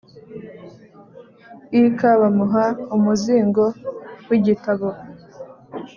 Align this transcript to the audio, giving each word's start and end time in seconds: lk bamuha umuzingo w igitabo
lk 1.85 1.99
bamuha 2.19 2.65
umuzingo 2.95 3.63
w 4.27 4.31
igitabo 4.37 4.87